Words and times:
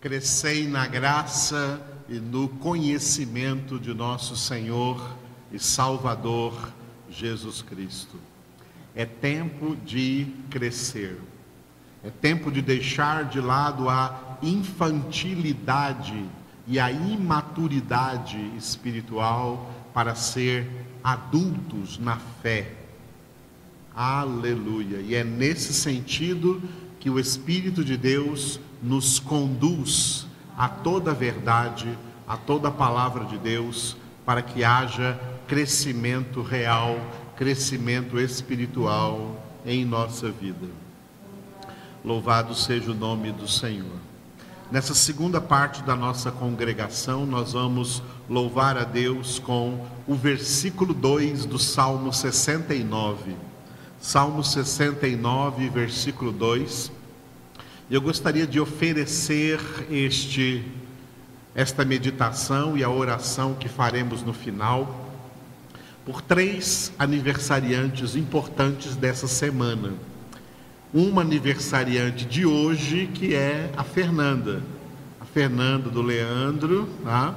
crescei 0.00 0.68
na 0.68 0.86
graça 0.86 1.80
e 2.08 2.14
no 2.14 2.48
conhecimento 2.48 3.78
de 3.78 3.92
nosso 3.92 4.36
Senhor 4.36 5.16
e 5.50 5.58
Salvador 5.58 6.72
Jesus 7.10 7.62
Cristo. 7.62 8.16
É 8.94 9.04
tempo 9.04 9.76
de 9.84 10.26
crescer. 10.50 11.20
É 12.04 12.10
tempo 12.10 12.50
de 12.50 12.62
deixar 12.62 13.24
de 13.24 13.40
lado 13.40 13.88
a 13.88 14.38
infantilidade 14.42 16.24
e 16.66 16.78
a 16.78 16.90
imaturidade 16.90 18.38
espiritual 18.56 19.72
para 19.92 20.14
ser 20.14 20.70
adultos 21.02 21.98
na 21.98 22.16
fé. 22.16 22.72
Aleluia. 23.94 24.98
E 24.98 25.14
é 25.14 25.24
nesse 25.24 25.72
sentido 25.72 26.62
que 27.00 27.08
o 27.08 27.18
Espírito 27.18 27.84
de 27.84 27.96
Deus 27.96 28.60
nos 28.82 29.18
conduz 29.18 30.26
a 30.56 30.68
toda 30.68 31.10
a 31.10 31.14
verdade, 31.14 31.98
a 32.26 32.36
toda 32.36 32.68
a 32.68 32.72
palavra 32.72 33.24
de 33.24 33.38
Deus, 33.38 33.96
para 34.24 34.42
que 34.42 34.64
haja 34.64 35.18
crescimento 35.46 36.42
real, 36.42 36.98
crescimento 37.36 38.18
espiritual 38.18 39.42
em 39.64 39.84
nossa 39.84 40.30
vida. 40.30 40.66
Louvado 42.04 42.54
seja 42.54 42.90
o 42.90 42.94
nome 42.94 43.32
do 43.32 43.48
Senhor. 43.48 44.06
Nessa 44.70 44.94
segunda 44.94 45.40
parte 45.40 45.82
da 45.84 45.94
nossa 45.94 46.32
congregação, 46.32 47.24
nós 47.24 47.52
vamos 47.52 48.02
louvar 48.28 48.76
a 48.76 48.82
Deus 48.82 49.38
com 49.38 49.86
o 50.08 50.14
versículo 50.14 50.92
2 50.92 51.46
do 51.46 51.58
Salmo 51.58 52.12
69. 52.12 53.36
Salmo 54.00 54.42
69, 54.42 55.68
versículo 55.68 56.32
2. 56.32 56.90
Eu 57.88 58.00
gostaria 58.00 58.48
de 58.48 58.58
oferecer 58.58 59.60
este 59.88 60.64
esta 61.54 61.84
meditação 61.84 62.76
e 62.76 62.82
a 62.82 62.90
oração 62.90 63.54
que 63.54 63.68
faremos 63.68 64.22
no 64.22 64.32
final 64.32 65.08
por 66.04 66.20
três 66.20 66.92
aniversariantes 66.98 68.16
importantes 68.16 68.96
dessa 68.96 69.28
semana 69.28 69.94
uma 70.92 71.22
aniversariante 71.22 72.24
de 72.24 72.44
hoje, 72.44 73.08
que 73.12 73.34
é 73.34 73.70
a 73.76 73.84
Fernanda. 73.84 74.62
A 75.20 75.24
Fernanda 75.24 75.88
do 75.88 76.02
Leandro, 76.02 76.88
tá? 77.04 77.34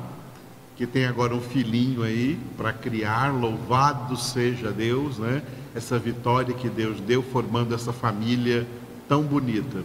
que 0.75 0.87
tem 0.87 1.05
agora 1.05 1.35
um 1.35 1.41
filhinho 1.41 2.01
aí 2.01 2.39
para 2.57 2.71
criar, 2.71 3.33
louvado 3.33 4.15
seja 4.15 4.71
Deus, 4.71 5.17
né? 5.17 5.43
Essa 5.75 5.99
vitória 5.99 6.53
que 6.53 6.69
Deus 6.69 7.01
deu 7.01 7.21
formando 7.21 7.75
essa 7.75 7.91
família 7.91 8.65
tão 9.07 9.23
bonita. 9.23 9.83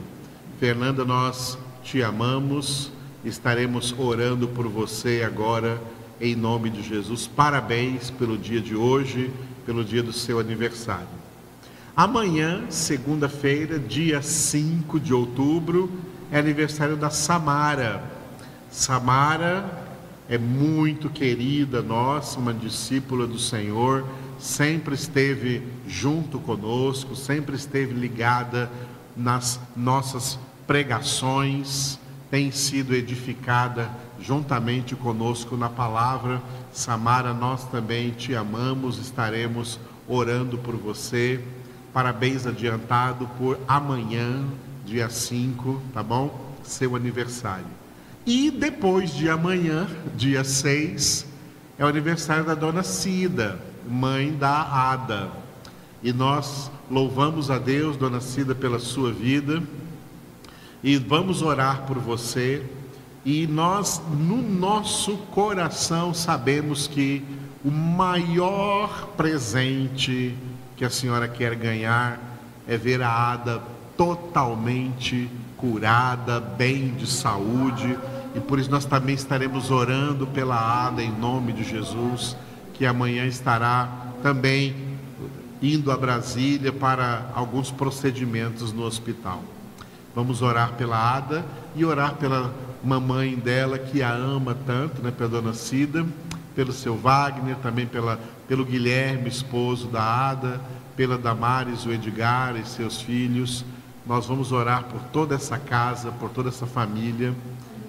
Fernanda, 0.64 1.04
nós 1.04 1.58
te 1.82 2.02
amamos, 2.02 2.90
estaremos 3.22 3.94
orando 3.98 4.48
por 4.48 4.66
você 4.66 5.22
agora 5.22 5.78
em 6.18 6.34
nome 6.34 6.70
de 6.70 6.82
Jesus. 6.82 7.26
Parabéns 7.26 8.08
pelo 8.08 8.38
dia 8.38 8.62
de 8.62 8.74
hoje, 8.74 9.30
pelo 9.66 9.84
dia 9.84 10.02
do 10.02 10.10
seu 10.10 10.40
aniversário. 10.40 11.06
Amanhã, 11.94 12.62
segunda-feira, 12.70 13.78
dia 13.78 14.22
5 14.22 14.98
de 14.98 15.12
outubro, 15.12 15.92
é 16.32 16.38
aniversário 16.38 16.96
da 16.96 17.10
Samara. 17.10 18.02
Samara 18.70 19.86
é 20.30 20.38
muito 20.38 21.10
querida 21.10 21.82
nossa, 21.82 22.38
uma 22.38 22.54
discípula 22.54 23.26
do 23.26 23.38
Senhor, 23.38 24.02
sempre 24.38 24.94
esteve 24.94 25.62
junto 25.86 26.38
conosco, 26.38 27.14
sempre 27.14 27.54
esteve 27.54 27.92
ligada 27.92 28.70
nas 29.14 29.60
nossas 29.76 30.38
pregações, 30.66 31.98
tem 32.30 32.50
sido 32.50 32.94
edificada 32.94 33.90
juntamente 34.20 34.96
conosco 34.96 35.56
na 35.56 35.68
palavra. 35.68 36.42
Samara, 36.72 37.32
nós 37.32 37.64
também 37.64 38.10
te 38.10 38.34
amamos, 38.34 38.98
estaremos 38.98 39.78
orando 40.08 40.58
por 40.58 40.76
você 40.76 41.40
Parabéns 41.94 42.44
adiantado 42.44 43.30
por 43.38 43.56
amanhã, 43.68 44.44
dia 44.84 45.08
5, 45.08 45.80
tá 45.92 46.02
bom? 46.02 46.52
Seu 46.64 46.96
aniversário. 46.96 47.68
E 48.26 48.50
depois 48.50 49.14
de 49.14 49.30
amanhã, 49.30 49.86
dia 50.16 50.42
6, 50.42 51.24
é 51.78 51.84
o 51.84 51.86
aniversário 51.86 52.44
da 52.44 52.56
dona 52.56 52.82
Cida, 52.82 53.60
mãe 53.88 54.32
da 54.32 54.90
Ada. 54.90 55.30
E 56.02 56.12
nós 56.12 56.68
louvamos 56.90 57.48
a 57.48 57.58
Deus, 57.58 57.96
dona 57.96 58.20
Cida, 58.20 58.56
pela 58.56 58.80
sua 58.80 59.12
vida. 59.12 59.62
E 60.84 60.98
vamos 60.98 61.40
orar 61.40 61.84
por 61.86 61.98
você. 61.98 62.62
E 63.24 63.46
nós, 63.46 64.02
no 64.10 64.36
nosso 64.42 65.16
coração, 65.32 66.12
sabemos 66.12 66.86
que 66.86 67.24
o 67.64 67.70
maior 67.70 69.08
presente 69.16 70.36
que 70.76 70.84
a 70.84 70.90
senhora 70.90 71.26
quer 71.26 71.54
ganhar 71.54 72.20
é 72.68 72.76
ver 72.76 73.00
a 73.00 73.32
Ada 73.32 73.62
totalmente 73.96 75.30
curada, 75.56 76.38
bem 76.38 76.92
de 76.92 77.06
saúde, 77.06 77.98
e 78.34 78.40
por 78.40 78.58
isso 78.58 78.70
nós 78.70 78.84
também 78.84 79.14
estaremos 79.14 79.70
orando 79.70 80.26
pela 80.26 80.86
Ada 80.86 81.02
em 81.02 81.10
nome 81.10 81.54
de 81.54 81.64
Jesus, 81.64 82.36
que 82.74 82.84
amanhã 82.84 83.24
estará 83.24 84.12
também 84.22 84.74
indo 85.62 85.90
a 85.90 85.96
Brasília 85.96 86.70
para 86.70 87.30
alguns 87.34 87.70
procedimentos 87.70 88.70
no 88.70 88.82
hospital. 88.82 89.42
Vamos 90.14 90.42
orar 90.42 90.72
pela 90.74 91.16
Ada 91.16 91.44
e 91.74 91.84
orar 91.84 92.14
pela 92.14 92.54
mamãe 92.82 93.34
dela 93.34 93.78
que 93.78 94.02
a 94.02 94.12
ama 94.12 94.56
tanto, 94.66 95.02
né, 95.02 95.10
pela 95.10 95.28
dona 95.28 95.54
Cida, 95.54 96.06
pelo 96.54 96.72
seu 96.72 96.96
Wagner, 96.96 97.56
também 97.56 97.86
pela 97.86 98.18
pelo 98.46 98.64
Guilherme, 98.64 99.28
esposo 99.28 99.88
da 99.88 100.30
Ada, 100.30 100.60
pela 100.96 101.18
Damares, 101.18 101.84
o 101.86 101.92
Edgar 101.92 102.56
e 102.56 102.64
seus 102.66 103.00
filhos. 103.00 103.64
Nós 104.06 104.26
vamos 104.26 104.52
orar 104.52 104.84
por 104.84 105.00
toda 105.04 105.34
essa 105.34 105.58
casa, 105.58 106.12
por 106.12 106.30
toda 106.30 106.50
essa 106.50 106.66
família, 106.66 107.34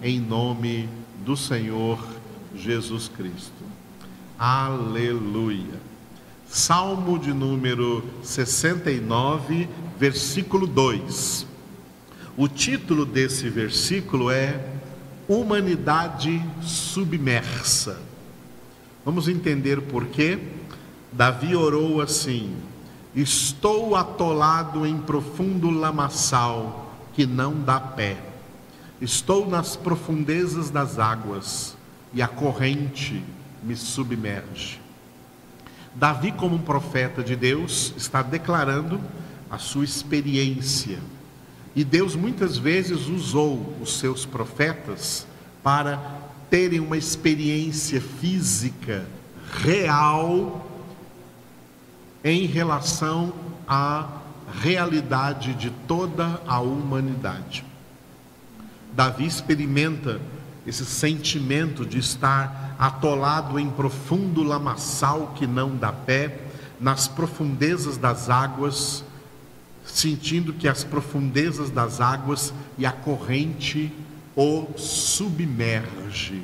em 0.01 0.19
nome 0.19 0.89
do 1.25 1.35
Senhor 1.35 1.99
Jesus 2.55 3.09
Cristo. 3.09 3.63
Aleluia. 4.39 5.79
Salmo 6.47 7.19
de 7.19 7.33
número 7.33 8.03
69, 8.23 9.67
versículo 9.99 10.65
2. 10.67 11.54
O 12.37 12.49
título 12.49 13.05
desse 13.05 13.49
versículo 13.49 14.29
é 14.29 14.59
Humanidade 15.25 16.43
Submersa. 16.61 18.01
Vamos 19.05 19.29
entender 19.29 19.81
por 19.83 20.07
quê? 20.07 20.37
Davi 21.13 21.55
orou 21.55 22.01
assim: 22.01 22.53
Estou 23.15 23.95
atolado 23.95 24.85
em 24.85 24.97
profundo 24.97 25.69
lamaçal 25.69 26.93
que 27.13 27.25
não 27.25 27.61
dá 27.61 27.79
pé. 27.79 28.17
Estou 28.99 29.49
nas 29.49 29.77
profundezas 29.77 30.69
das 30.69 30.99
águas 30.99 31.77
e 32.13 32.21
a 32.21 32.27
corrente 32.27 33.23
me 33.63 33.77
submerge. 33.77 34.81
Davi, 35.93 36.33
como 36.33 36.55
um 36.55 36.61
profeta 36.61 37.23
de 37.23 37.37
Deus, 37.37 37.93
está 37.95 38.21
declarando 38.21 38.99
a 39.49 39.57
sua 39.57 39.85
experiência. 39.85 40.99
E 41.75 41.83
Deus 41.83 42.15
muitas 42.15 42.57
vezes 42.57 43.07
usou 43.07 43.75
os 43.81 43.99
seus 43.99 44.25
profetas 44.25 45.27
para 45.61 45.99
terem 46.49 46.79
uma 46.79 46.97
experiência 46.97 47.99
física 47.99 49.05
real 49.61 50.71
em 52.23 52.45
relação 52.45 53.33
à 53.67 54.07
realidade 54.61 55.53
de 55.55 55.69
toda 55.69 56.41
a 56.47 56.59
humanidade. 56.61 57.65
Davi 58.93 59.25
experimenta 59.25 60.21
esse 60.65 60.85
sentimento 60.85 61.85
de 61.85 61.99
estar 61.99 62.75
atolado 62.79 63.59
em 63.59 63.69
profundo 63.69 64.41
lamaçal 64.41 65.33
que 65.35 65.45
não 65.45 65.75
dá 65.75 65.91
pé, 65.91 66.39
nas 66.79 67.07
profundezas 67.07 67.97
das 67.97 68.29
águas, 68.29 69.03
sentindo 69.85 70.53
que 70.53 70.67
as 70.67 70.83
profundezas 70.83 71.69
das 71.69 72.01
águas 72.01 72.53
e 72.77 72.85
a 72.85 72.91
corrente 72.91 73.91
o 74.35 74.67
submerge. 74.77 76.43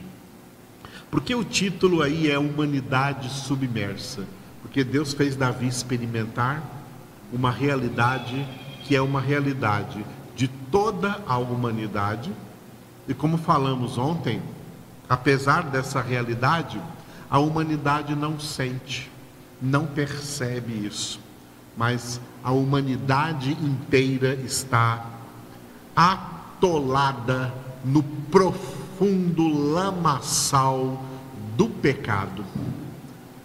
Porque 1.10 1.36
o 1.36 1.44
título 1.44 2.02
aí 2.02 2.32
é 2.32 2.40
Humanidade 2.40 3.30
Submersa? 3.30 4.26
Porque 4.62 4.84
Deus 4.84 5.14
fez 5.14 5.36
Davi 5.36 5.68
experimentar 5.68 6.64
uma 7.34 7.52
realidade 7.52 8.48
que 8.86 8.96
é 8.96 9.02
uma 9.02 9.20
realidade 9.20 10.06
de 10.36 10.48
toda 10.48 11.22
a 11.28 11.38
humanidade. 11.38 12.32
E 13.08 13.14
como 13.14 13.38
falamos 13.38 13.98
ontem, 13.98 14.42
apesar 15.10 15.64
dessa 15.64 16.02
realidade, 16.02 16.82
a 17.30 17.40
humanidade 17.40 18.16
não 18.16 18.40
sente, 18.40 19.12
não 19.62 19.86
percebe 19.86 20.86
isso, 20.86 21.20
mas 21.78 22.20
a 22.44 22.52
humanidade 22.52 23.52
inteira 23.52 24.36
está 24.36 25.06
atolada 25.96 27.54
no 27.84 28.04
profundo 28.04 29.48
lamaçal 29.48 31.04
do 31.56 31.68
pecado. 31.68 32.44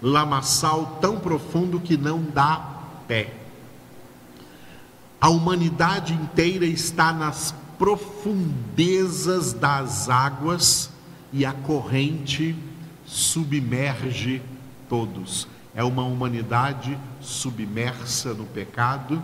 Lamaçal 0.02 0.98
tão 1.00 1.18
profundo 1.18 1.80
que 1.80 1.96
não 1.96 2.22
dá 2.22 2.76
pé. 3.08 3.32
A 5.20 5.28
humanidade 5.28 6.12
inteira 6.12 6.66
está 6.66 7.12
nas 7.12 7.54
profundezas 7.78 9.52
das 9.52 10.08
águas 10.08 10.90
e 11.32 11.44
a 11.44 11.52
corrente 11.52 12.54
submerge 13.04 14.42
todos. 14.88 15.48
É 15.76 15.84
uma 15.84 16.02
humanidade 16.04 16.98
submersa 17.20 18.32
no 18.32 18.46
pecado, 18.46 19.22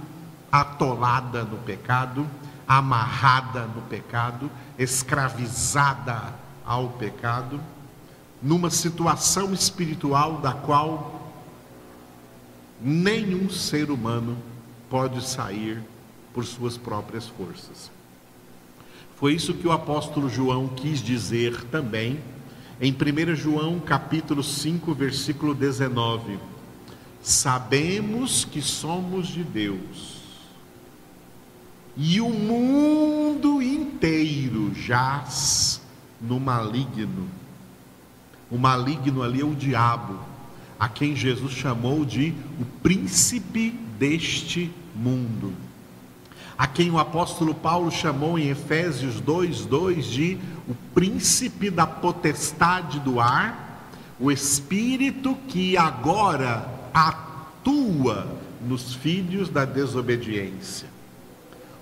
atolada 0.53 1.45
no 1.45 1.57
pecado, 1.57 2.27
amarrada 2.69 3.63
no 3.63 3.81
pecado, 3.81 4.51
escravizada 4.79 6.35
ao 6.63 6.91
pecado, 6.91 7.59
numa 8.43 8.69
situação 8.69 9.55
espiritual 9.55 10.43
da 10.43 10.53
qual 10.53 11.33
nenhum 12.79 13.49
ser 13.49 13.91
humano 13.91 14.37
pode 14.91 15.27
sair 15.27 15.83
por 16.35 16.45
suas 16.45 16.77
próprias 16.77 17.27
forças. 17.29 17.91
Foi 19.17 19.33
isso 19.33 19.55
que 19.55 19.67
o 19.67 19.73
apóstolo 19.73 20.29
João 20.29 20.69
quis 20.69 21.01
dizer 21.01 21.65
também 21.71 22.21
em 22.81 22.93
1 22.93 23.35
João 23.35 23.79
capítulo 23.81 24.43
5, 24.43 24.95
versículo 24.95 25.55
19. 25.55 26.39
Sabemos 27.23 28.45
que 28.45 28.61
somos 28.61 29.29
de 29.29 29.45
Deus, 29.45 30.21
e 31.97 32.21
o 32.21 32.31
mundo 32.31 33.63
inteiro 33.63 34.75
jaz 34.75 35.81
no 36.21 36.41
maligno. 36.41 37.29
O 38.51 38.59
maligno 38.59 39.23
ali 39.23 39.41
é 39.41 39.45
o 39.45 39.55
diabo, 39.55 40.19
a 40.79 40.89
quem 40.89 41.15
Jesus 41.15 41.53
chamou 41.53 42.05
de 42.05 42.35
o 42.61 42.65
príncipe 42.83 43.71
deste 43.99 44.73
mundo 44.97 45.53
a 46.57 46.67
quem 46.67 46.91
o 46.91 46.99
apóstolo 46.99 47.55
Paulo 47.55 47.91
chamou 47.91 48.39
em 48.39 48.51
Efésios 48.51 49.21
2:2 49.21 50.05
de 50.05 50.39
o 50.69 50.75
príncipe 50.95 51.71
da 51.71 51.87
potestade 51.87 53.01
do 53.01 53.21
ar, 53.21 53.89
o 54.19 54.31
espírito 54.31 55.37
que 55.49 55.77
agora 55.77 56.69
atua 56.93 58.29
nos 58.61 58.95
filhos 58.95 59.49
da 59.49 59.65
desobediência. 59.65 60.89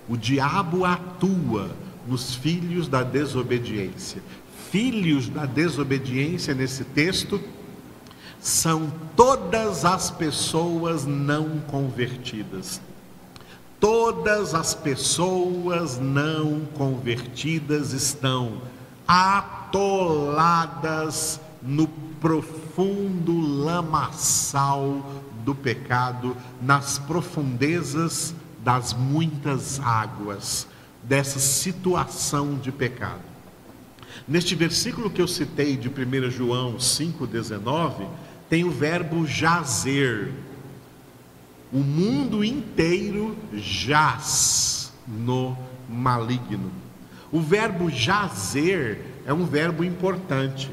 O 0.09 0.17
diabo 0.17 0.85
atua 0.85 1.71
nos 2.07 2.35
filhos 2.35 2.89
da 2.89 3.03
desobediência. 3.03 4.23
Filhos 4.71 5.29
da 5.29 5.47
desobediência 5.47 6.55
nesse 6.55 6.85
texto 6.85 7.41
são 8.41 8.91
todas 9.15 9.85
as 9.85 10.11
pessoas 10.11 11.05
não 11.05 11.61
convertidas 11.67 12.81
Todas 13.81 14.55
as 14.55 14.75
pessoas 14.75 15.99
não 15.99 16.61
convertidas 16.75 17.93
estão 17.93 18.61
atoladas 19.09 20.21
no 21.63 21.89
profundo 22.21 23.41
lamaçal 23.65 25.11
do 25.45 25.55
pecado, 25.55 26.37
nas 26.61 26.99
profundezas 26.99 28.35
das 28.63 28.93
muitas 28.93 29.81
águas, 29.81 30.67
dessa 31.03 31.39
situação 31.39 32.59
de 32.59 32.71
pecado. 32.71 33.31
Neste 34.29 34.55
versículo 34.55 35.09
que 35.11 35.23
eu 35.23 35.27
citei 35.27 35.77
de 35.77 35.89
1 35.89 36.31
João 36.31 36.77
5,19, 36.77 38.07
tem 38.51 38.65
o 38.65 38.71
verbo 38.71 39.27
jazer, 39.27 40.31
o 41.73 41.79
mundo 41.79 42.45
inteiro 42.45 43.37
jaz 43.53 44.93
no 45.07 45.57
maligno. 45.89 46.71
O 47.31 47.41
verbo 47.41 47.89
jazer 47.91 49.01
é 49.25 49.33
um 49.33 49.45
verbo 49.45 49.85
importante, 49.85 50.71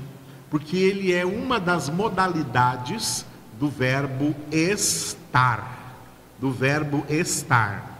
porque 0.50 0.76
ele 0.78 1.14
é 1.14 1.26
uma 1.26 1.60
das 1.60 1.90
modalidades 1.90 3.26
do 3.60 3.70
verbo 3.70 4.36
estar, 4.52 5.96
do 6.40 6.52
verbo 6.52 7.06
estar. 7.10 7.96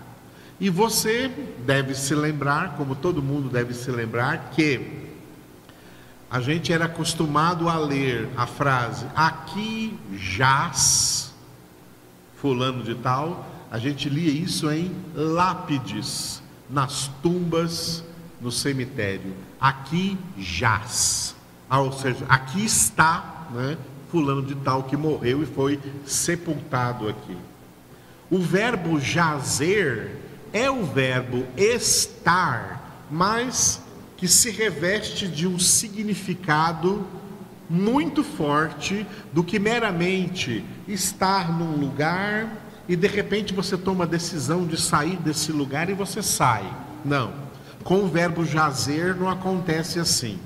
E 0.60 0.70
você 0.70 1.32
deve 1.66 1.94
se 1.94 2.16
lembrar, 2.16 2.76
como 2.78 2.96
todo 2.96 3.22
mundo 3.22 3.48
deve 3.48 3.76
se 3.76 3.92
lembrar, 3.92 4.50
que 4.56 5.06
a 6.30 6.42
gente 6.42 6.74
era 6.74 6.86
acostumado 6.86 7.70
a 7.70 7.78
ler 7.78 8.28
a 8.36 8.48
frase 8.48 9.06
aqui 9.16 9.98
jaz 10.14 11.27
fulano 12.42 12.84
de 12.84 12.96
tal, 12.96 13.46
a 13.70 13.78
gente 13.78 14.10
lia 14.10 14.32
isso 14.32 14.70
em 14.72 14.96
lápides, 15.14 16.42
nas 16.70 17.10
tumbas 17.22 18.04
no 18.40 18.52
cemitério. 18.52 19.34
Aqui 19.60 20.18
jaz. 20.38 21.36
Ah, 21.70 21.82
ou 21.82 21.92
seja, 21.92 22.26
aqui 22.30 22.64
está 22.64 23.48
né, 23.52 23.78
fulano 24.10 24.42
de 24.42 24.56
tal 24.56 24.84
que 24.84 24.96
morreu 24.96 25.44
e 25.44 25.46
foi 25.46 25.80
sepultado 26.06 27.10
aqui. 27.10 27.36
O 28.30 28.40
verbo 28.40 29.00
jazer 29.00 30.18
é 30.54 30.70
o 30.70 30.86
verbo 30.86 31.46
estar, 31.58 33.06
mas 33.10 33.82
que 34.16 34.28
se 34.28 34.50
reveste 34.50 35.28
de 35.28 35.48
um 35.48 35.60
significado 35.60 37.06
muito 37.70 38.24
forte 38.24 39.06
do 39.34 39.44
que 39.44 39.60
meramente 39.60 40.64
estar 40.88 41.52
num 41.52 41.76
lugar 41.76 42.50
e 42.88 42.96
de 42.96 43.08
repente 43.08 43.54
você 43.54 43.78
toma 43.78 44.06
a 44.06 44.08
decisão 44.08 44.66
de 44.66 44.80
sair 44.80 45.18
desse 45.18 45.52
lugar 45.52 45.90
e 45.90 45.94
você 45.94 46.24
sai. 46.24 46.66
Não. 47.04 47.34
Com 47.84 48.04
o 48.04 48.08
verbo 48.08 48.46
jazer 48.46 49.16
não 49.16 49.30
acontece 49.30 50.00
assim. 50.00 50.40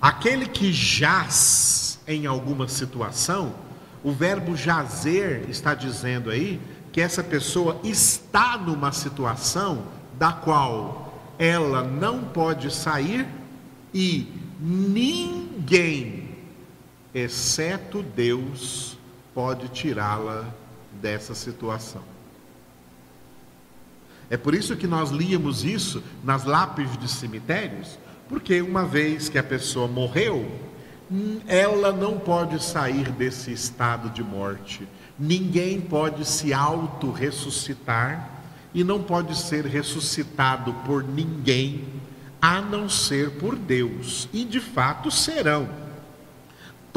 Aquele 0.00 0.46
que 0.46 0.72
jaz 0.72 1.98
em 2.06 2.26
alguma 2.26 2.68
situação, 2.68 3.54
o 4.02 4.12
verbo 4.12 4.56
jazer 4.56 5.44
está 5.48 5.74
dizendo 5.74 6.30
aí 6.30 6.60
que 6.92 7.00
essa 7.00 7.22
pessoa 7.22 7.78
está 7.84 8.56
numa 8.56 8.92
situação 8.92 9.84
da 10.18 10.32
qual 10.32 11.12
ela 11.38 11.82
não 11.82 12.24
pode 12.24 12.72
sair 12.74 13.26
e 13.92 14.26
ninguém 14.60 16.17
exceto 17.14 18.02
Deus, 18.02 18.96
pode 19.34 19.68
tirá-la 19.68 20.52
dessa 21.00 21.34
situação. 21.34 22.02
É 24.30 24.36
por 24.36 24.54
isso 24.54 24.76
que 24.76 24.86
nós 24.86 25.10
líamos 25.10 25.64
isso 25.64 26.02
nas 26.22 26.44
lápides 26.44 26.98
de 26.98 27.08
cemitérios, 27.08 27.98
porque 28.28 28.60
uma 28.60 28.84
vez 28.84 29.28
que 29.28 29.38
a 29.38 29.42
pessoa 29.42 29.88
morreu, 29.88 30.50
ela 31.46 31.90
não 31.92 32.18
pode 32.18 32.62
sair 32.62 33.10
desse 33.10 33.50
estado 33.50 34.10
de 34.10 34.22
morte. 34.22 34.86
Ninguém 35.18 35.80
pode 35.80 36.26
se 36.26 36.52
auto-ressuscitar 36.52 38.28
e 38.74 38.84
não 38.84 39.02
pode 39.02 39.36
ser 39.36 39.64
ressuscitado 39.64 40.74
por 40.84 41.02
ninguém, 41.02 41.86
a 42.40 42.60
não 42.60 42.88
ser 42.88 43.30
por 43.38 43.56
Deus. 43.56 44.28
E 44.32 44.44
de 44.44 44.60
fato 44.60 45.10
serão 45.10 45.87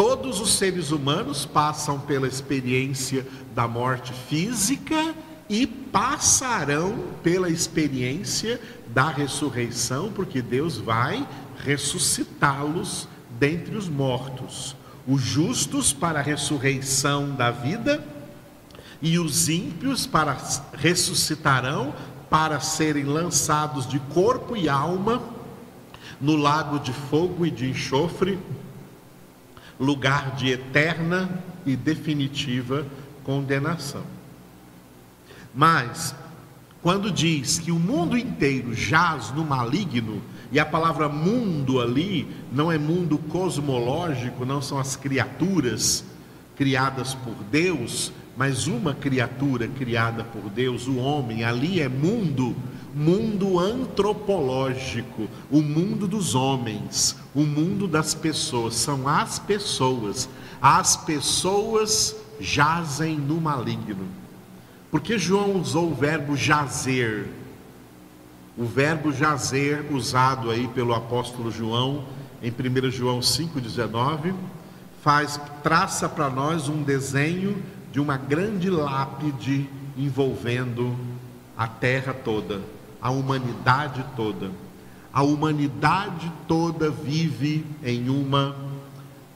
Todos 0.03 0.41
os 0.41 0.53
seres 0.53 0.89
humanos 0.89 1.45
passam 1.45 1.99
pela 1.99 2.27
experiência 2.27 3.23
da 3.53 3.67
morte 3.67 4.11
física 4.11 5.13
e 5.47 5.67
passarão 5.67 6.97
pela 7.21 7.51
experiência 7.51 8.59
da 8.87 9.11
ressurreição, 9.11 10.11
porque 10.11 10.41
Deus 10.41 10.79
vai 10.79 11.23
ressuscitá-los 11.63 13.07
dentre 13.39 13.75
os 13.75 13.87
mortos. 13.87 14.75
Os 15.07 15.21
justos 15.21 15.93
para 15.93 16.17
a 16.17 16.23
ressurreição 16.23 17.35
da 17.35 17.51
vida 17.51 18.03
e 19.03 19.19
os 19.19 19.49
ímpios 19.49 20.07
para 20.07 20.35
ressuscitarão 20.73 21.93
para 22.27 22.59
serem 22.59 23.03
lançados 23.03 23.87
de 23.87 23.99
corpo 23.99 24.57
e 24.57 24.67
alma 24.67 25.21
no 26.19 26.35
lago 26.35 26.79
de 26.79 26.91
fogo 26.91 27.45
e 27.45 27.51
de 27.51 27.69
enxofre 27.69 28.39
lugar 29.81 30.35
de 30.35 30.49
eterna 30.49 31.27
e 31.65 31.75
definitiva 31.75 32.85
condenação. 33.23 34.03
Mas, 35.53 36.15
quando 36.83 37.11
diz 37.11 37.57
que 37.57 37.71
o 37.71 37.79
mundo 37.79 38.15
inteiro 38.15 38.75
jaz 38.75 39.31
no 39.31 39.43
maligno, 39.43 40.21
e 40.51 40.59
a 40.59 40.65
palavra 40.65 41.09
mundo 41.09 41.81
ali 41.81 42.27
não 42.51 42.71
é 42.71 42.77
mundo 42.77 43.17
cosmológico, 43.17 44.45
não 44.45 44.61
são 44.61 44.77
as 44.77 44.95
criaturas 44.95 46.03
criadas 46.55 47.15
por 47.15 47.33
Deus, 47.49 48.11
mas 48.37 48.67
uma 48.67 48.93
criatura 48.93 49.67
criada 49.67 50.23
por 50.23 50.49
Deus, 50.49 50.87
o 50.87 50.97
homem, 50.97 51.43
ali 51.43 51.81
é 51.81 51.89
mundo. 51.89 52.55
mundo 52.93 53.57
antropológico, 53.57 55.29
o 55.49 55.61
mundo 55.61 56.07
dos 56.07 56.35
homens, 56.35 57.15
o 57.33 57.41
mundo 57.41 57.87
das 57.87 58.13
pessoas. 58.13 58.75
São 58.75 59.07
as 59.07 59.39
pessoas. 59.39 60.29
As 60.61 60.95
pessoas 60.95 62.15
jazem 62.39 63.17
no 63.17 63.39
maligno. 63.39 64.07
Porque 64.89 65.17
João 65.17 65.55
usou 65.55 65.91
o 65.91 65.95
verbo 65.95 66.35
jazer? 66.35 67.27
O 68.57 68.65
verbo 68.65 69.13
jazer, 69.13 69.85
usado 69.91 70.51
aí 70.51 70.67
pelo 70.67 70.93
apóstolo 70.93 71.49
João, 71.49 72.03
em 72.43 72.51
1 72.51 72.91
João 72.91 73.19
5,19, 73.19 74.33
faz, 75.01 75.39
traça 75.63 76.09
para 76.09 76.29
nós 76.29 76.67
um 76.67 76.83
desenho 76.83 77.63
de 77.91 77.99
uma 77.99 78.17
grande 78.17 78.69
lápide 78.69 79.69
envolvendo 79.97 80.95
a 81.57 81.67
terra 81.67 82.13
toda, 82.13 82.61
a 83.01 83.09
humanidade 83.09 84.03
toda. 84.15 84.51
A 85.13 85.23
humanidade 85.23 86.31
toda 86.47 86.89
vive 86.89 87.65
em 87.83 88.09
uma 88.09 88.55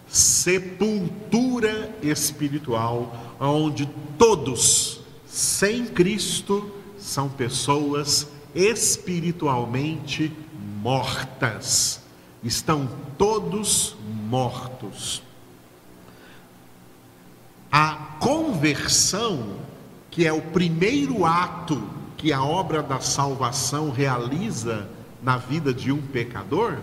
sepultura 0.07 1.93
espiritual, 2.01 3.35
onde 3.39 3.85
todos, 4.17 5.01
sem 5.27 5.85
Cristo, 5.85 6.71
são 6.97 7.27
pessoas 7.27 8.27
espiritualmente 8.53 10.31
mortas. 10.81 12.01
Estão 12.41 12.87
todos 13.17 13.97
mortos. 14.29 15.21
A 17.69 17.95
conversão, 18.19 19.57
que 20.09 20.25
é 20.25 20.31
o 20.31 20.41
primeiro 20.41 21.25
ato 21.25 21.83
que 22.15 22.31
a 22.31 22.41
obra 22.41 22.81
da 22.81 23.01
salvação 23.01 23.91
realiza 23.91 24.87
na 25.25 25.37
vida 25.37 25.73
de 25.73 25.91
um 25.91 25.99
pecador, 25.99 26.77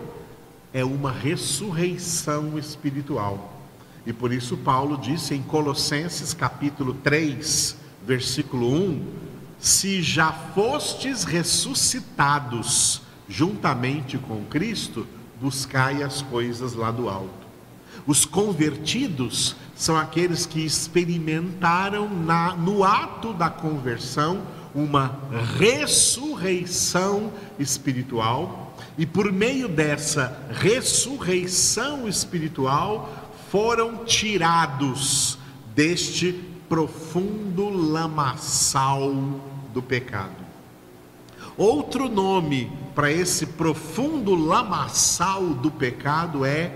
é 0.73 0.83
uma 0.83 1.13
ressurreição 1.13 2.59
espiritual. 2.59 3.61
E 4.05 4.11
por 4.11 4.33
isso 4.33 4.57
Paulo 4.57 4.97
disse 4.97 5.33
em 5.33 5.41
Colossenses 5.41 6.33
capítulo 6.33 6.93
3, 6.95 7.77
versículo 8.05 8.69
1: 8.69 9.07
Se 9.57 10.01
já 10.01 10.29
fostes 10.33 11.23
ressuscitados 11.23 13.01
juntamente 13.29 14.17
com 14.17 14.43
Cristo, 14.43 15.07
buscai 15.39 16.03
as 16.03 16.21
coisas 16.21 16.73
lá 16.73 16.91
do 16.91 17.07
alto. 17.07 17.47
Os 18.05 18.25
convertidos 18.25 19.55
são 19.73 19.95
aqueles 19.95 20.45
que 20.45 20.59
experimentaram 20.59 22.09
na, 22.09 22.57
no 22.57 22.83
ato 22.83 23.31
da 23.33 23.49
conversão 23.49 24.41
uma 24.73 25.19
ressurreição 25.57 27.31
espiritual, 27.59 28.75
e 28.97 29.05
por 29.05 29.31
meio 29.31 29.67
dessa 29.67 30.39
ressurreição 30.51 32.07
espiritual 32.07 33.31
foram 33.49 34.05
tirados 34.05 35.37
deste 35.75 36.33
profundo 36.67 37.69
lamaçal 37.69 39.11
do 39.73 39.81
pecado. 39.81 40.43
Outro 41.55 42.09
nome 42.09 42.71
para 42.95 43.11
esse 43.11 43.45
profundo 43.45 44.33
lamaçal 44.33 45.49
do 45.49 45.69
pecado 45.69 46.45
é 46.45 46.71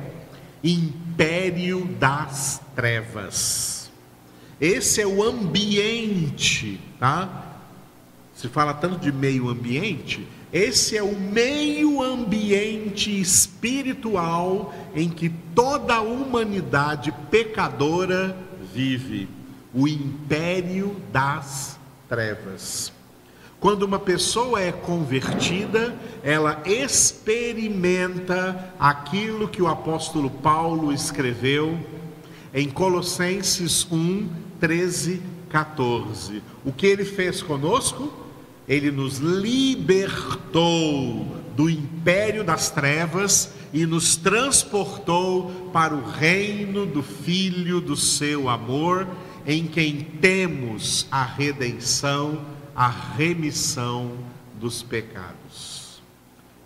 império 0.64 1.86
das 2.00 2.62
trevas. 2.76 3.92
Esse 4.60 5.02
é 5.02 5.08
o 5.08 5.24
ambiente, 5.24 6.80
tá? 7.00 7.47
Se 8.38 8.48
fala 8.48 8.72
tanto 8.72 9.00
de 9.00 9.12
meio 9.12 9.50
ambiente, 9.50 10.28
esse 10.54 10.96
é 10.96 11.02
o 11.02 11.20
meio 11.20 12.04
ambiente 12.04 13.20
espiritual 13.20 14.76
em 14.94 15.10
que 15.10 15.28
toda 15.56 15.96
a 15.96 16.02
humanidade 16.02 17.12
pecadora 17.32 18.38
vive, 18.72 19.28
o 19.74 19.88
império 19.88 20.96
das 21.12 21.80
trevas. 22.08 22.94
Quando 23.60 23.82
uma 23.82 23.98
pessoa 23.98 24.62
é 24.62 24.72
convertida, 24.72 25.96
ela 26.22 26.62
experimenta 26.64 28.72
aquilo 28.80 29.48
que 29.48 29.64
o 29.64 29.68
apóstolo 29.68 30.30
Paulo 30.30 30.94
escreveu 30.94 31.80
em 32.54 32.70
Colossenses 32.70 33.92
1, 33.92 34.30
13, 34.60 35.24
14. 35.50 36.44
O 36.64 36.72
que 36.72 36.86
ele 36.86 37.04
fez 37.04 37.42
conosco? 37.42 38.27
Ele 38.68 38.92
nos 38.92 39.18
libertou 39.20 40.58
do 41.56 41.70
império 41.70 42.44
das 42.44 42.70
trevas 42.70 43.52
e 43.74 43.86
nos 43.86 44.16
transportou 44.16 45.70
para 45.72 45.96
o 45.96 46.04
reino 46.04 46.86
do 46.86 47.02
Filho 47.02 47.80
do 47.80 47.96
seu 47.96 48.50
amor, 48.50 49.08
em 49.46 49.66
quem 49.66 50.02
temos 50.02 51.08
a 51.10 51.24
redenção 51.24 52.58
a 52.78 52.90
remissão 52.90 54.20
dos 54.60 54.84
pecados. 54.84 56.00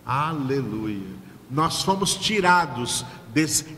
Aleluia. 0.04 1.16
Nós 1.50 1.82
fomos 1.82 2.14
tirados 2.14 3.02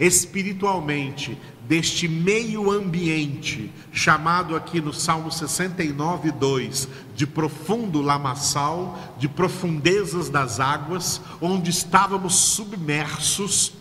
espiritualmente 0.00 1.38
deste 1.66 2.06
meio 2.06 2.70
ambiente, 2.70 3.72
chamado 3.92 4.54
aqui 4.54 4.80
no 4.80 4.92
Salmo 4.92 5.30
69, 5.30 6.30
2, 6.30 6.88
de 7.14 7.26
profundo 7.26 8.02
lamaçal, 8.02 8.98
de 9.18 9.28
profundezas 9.28 10.28
das 10.28 10.60
águas, 10.60 11.20
onde 11.40 11.70
estávamos 11.70 12.34
submersos. 12.34 13.72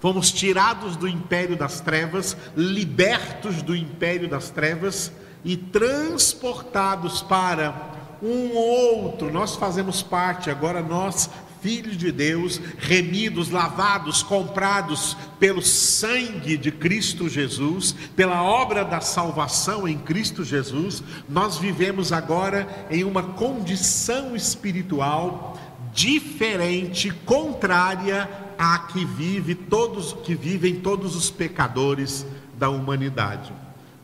Fomos 0.00 0.30
tirados 0.30 0.96
do 0.96 1.08
império 1.08 1.56
das 1.56 1.80
trevas, 1.80 2.36
libertos 2.56 3.62
do 3.62 3.74
império 3.74 4.28
das 4.28 4.50
trevas 4.50 5.12
e 5.44 5.56
transportados 5.56 7.22
para 7.22 7.94
um 8.22 8.54
outro. 8.54 9.32
Nós 9.32 9.56
fazemos 9.56 10.02
parte, 10.02 10.50
agora 10.50 10.82
nós, 10.82 11.30
filhos 11.60 11.96
de 11.96 12.10
Deus, 12.12 12.60
remidos, 12.78 13.50
lavados, 13.50 14.22
comprados 14.22 15.16
pelo 15.38 15.62
sangue 15.62 16.56
de 16.56 16.70
Cristo 16.70 17.28
Jesus, 17.28 17.94
pela 18.14 18.42
obra 18.42 18.84
da 18.84 19.00
salvação 19.00 19.86
em 19.86 19.98
Cristo 19.98 20.44
Jesus, 20.44 21.02
nós 21.28 21.58
vivemos 21.58 22.12
agora 22.12 22.86
em 22.90 23.04
uma 23.04 23.22
condição 23.22 24.34
espiritual 24.34 25.58
diferente, 25.92 27.10
contrária 27.24 28.28
à 28.58 28.78
que 28.80 29.04
vive 29.04 29.54
todos 29.54 30.12
que 30.24 30.34
vivem 30.34 30.76
todos 30.76 31.16
os 31.16 31.30
pecadores 31.30 32.26
da 32.58 32.68
humanidade. 32.68 33.52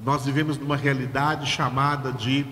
Nós 0.04 0.24
vivemos 0.24 0.58
numa 0.58 0.76
realidade 0.76 1.48
chamada 1.48 2.12
de 2.12 2.44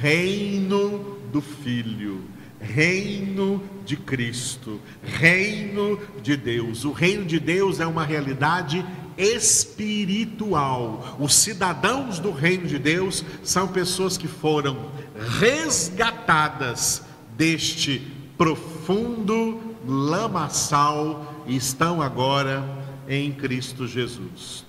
reino 0.00 1.16
do 1.32 1.40
Filho, 1.40 2.22
reino 2.60 3.60
de 3.86 3.96
Cristo, 3.96 4.80
reino 5.02 5.98
de 6.20 6.36
Deus. 6.36 6.84
O 6.84 6.92
reino 6.92 7.24
de 7.24 7.38
Deus 7.38 7.80
é 7.80 7.86
uma 7.86 8.04
realidade 8.04 8.84
espiritual. 9.16 11.16
Os 11.18 11.34
cidadãos 11.34 12.18
do 12.18 12.32
reino 12.32 12.66
de 12.66 12.78
Deus 12.78 13.24
são 13.42 13.68
pessoas 13.68 14.18
que 14.18 14.28
foram 14.28 14.90
resgatadas 15.38 17.02
deste 17.36 18.02
profundo 18.36 19.76
lamaçal 19.86 21.44
e 21.46 21.56
estão 21.56 22.02
agora 22.02 22.64
em 23.08 23.32
Cristo 23.32 23.86
Jesus. 23.86 24.66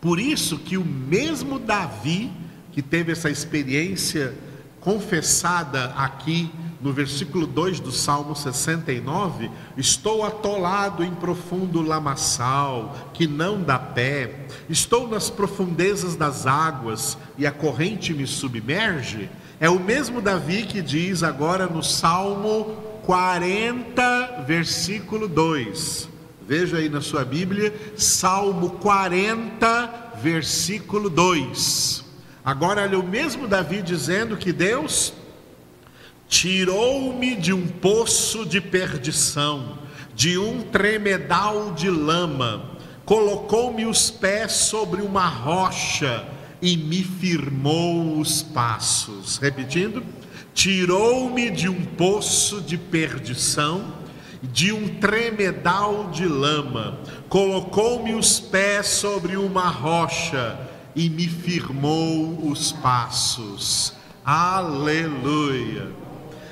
Por 0.00 0.18
isso 0.18 0.56
que 0.56 0.78
o 0.78 0.84
mesmo 0.84 1.58
Davi, 1.58 2.30
que 2.72 2.80
teve 2.80 3.12
essa 3.12 3.28
experiência 3.28 4.34
confessada 4.80 5.92
aqui 5.96 6.50
no 6.80 6.92
versículo 6.92 7.46
2 7.46 7.80
do 7.80 7.92
Salmo 7.92 8.34
69, 8.34 9.50
estou 9.76 10.24
atolado 10.24 11.04
em 11.04 11.14
profundo 11.14 11.82
lamaçal, 11.82 13.10
que 13.12 13.26
não 13.26 13.62
dá 13.62 13.78
pé, 13.78 14.46
estou 14.68 15.06
nas 15.06 15.28
profundezas 15.28 16.16
das 16.16 16.46
águas 16.46 17.18
e 17.36 17.46
a 17.46 17.52
corrente 17.52 18.14
me 18.14 18.26
submerge. 18.26 19.28
É 19.60 19.68
o 19.68 19.78
mesmo 19.78 20.22
Davi 20.22 20.62
que 20.62 20.80
diz 20.80 21.22
agora 21.22 21.66
no 21.66 21.82
Salmo 21.82 22.76
40, 23.04 24.44
versículo 24.46 25.28
2. 25.28 26.08
Veja 26.46 26.78
aí 26.78 26.88
na 26.88 27.00
sua 27.00 27.24
Bíblia, 27.24 27.74
Salmo 27.96 28.70
40, 28.70 30.14
versículo 30.22 31.10
2. 31.10 32.04
Agora, 32.42 32.82
olha 32.82 32.98
o 32.98 33.06
mesmo 33.06 33.46
Davi 33.46 33.82
dizendo 33.82 34.36
que 34.36 34.50
Deus 34.50 35.12
tirou-me 36.30 37.34
de 37.34 37.52
um 37.52 37.66
poço 37.66 38.46
de 38.46 38.60
perdição, 38.60 39.76
de 40.14 40.38
um 40.38 40.62
tremedal 40.62 41.72
de 41.72 41.90
lama, 41.90 42.70
colocou-me 43.04 43.84
os 43.84 44.12
pés 44.12 44.52
sobre 44.52 45.02
uma 45.02 45.26
rocha 45.26 46.24
e 46.62 46.76
me 46.76 47.02
firmou 47.02 48.16
os 48.20 48.42
passos. 48.42 49.38
Repetindo, 49.38 50.04
tirou-me 50.54 51.50
de 51.50 51.68
um 51.68 51.84
poço 51.84 52.60
de 52.60 52.78
perdição, 52.78 53.92
de 54.40 54.72
um 54.72 54.88
tremedal 55.00 56.10
de 56.10 56.26
lama, 56.26 57.00
colocou-me 57.28 58.14
os 58.14 58.38
pés 58.38 58.86
sobre 58.86 59.36
uma 59.36 59.68
rocha 59.68 60.58
e 60.94 61.10
me 61.10 61.26
firmou 61.26 62.48
os 62.48 62.70
passos. 62.70 63.92
Aleluia. 64.24 65.99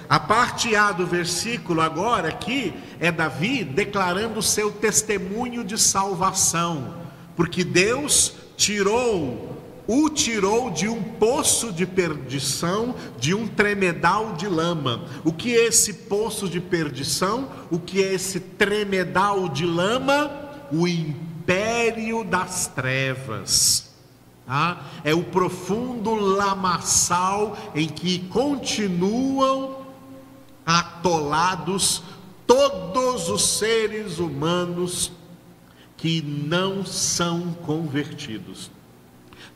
A 0.08 0.18
parte 0.18 0.74
A 0.74 0.90
do 0.90 1.06
versículo 1.06 1.82
agora 1.82 2.28
aqui 2.28 2.72
é 2.98 3.12
Davi 3.12 3.62
declarando 3.62 4.38
o 4.38 4.42
seu 4.42 4.70
testemunho 4.70 5.62
de 5.62 5.76
salvação, 5.76 6.94
porque 7.36 7.62
Deus 7.62 8.32
tirou 8.56 9.58
o 9.86 10.10
tirou 10.10 10.70
de 10.70 10.86
um 10.86 11.02
poço 11.02 11.72
de 11.72 11.86
perdição, 11.86 12.94
de 13.18 13.32
um 13.32 13.48
tremedal 13.48 14.34
de 14.34 14.46
lama. 14.46 15.06
O 15.24 15.32
que 15.32 15.56
é 15.56 15.64
esse 15.64 15.94
poço 15.94 16.46
de 16.46 16.60
perdição? 16.60 17.48
O 17.70 17.78
que 17.78 18.04
é 18.04 18.12
esse 18.12 18.38
tremedal 18.38 19.48
de 19.48 19.64
lama? 19.64 20.30
O 20.70 20.86
império 20.86 22.22
das 22.22 22.66
trevas. 22.66 23.94
Tá? 24.46 24.82
É 25.02 25.14
o 25.14 25.24
profundo 25.24 26.14
lamaçal 26.14 27.56
em 27.74 27.88
que 27.88 28.18
continuam 28.28 29.77
atolados 30.68 32.02
todos 32.46 33.30
os 33.30 33.58
seres 33.58 34.18
humanos 34.18 35.10
que 35.96 36.20
não 36.20 36.84
são 36.84 37.54
convertidos. 37.54 38.70